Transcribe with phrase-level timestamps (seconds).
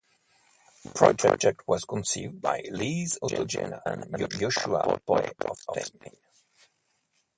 [0.83, 6.17] The project was conceived by Lise Autogena and Joshua Portway of Stain.